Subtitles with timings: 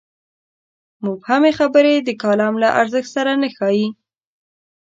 [1.05, 3.87] مبهمې خبرې د کالم له ارزښت سره نه ښايي.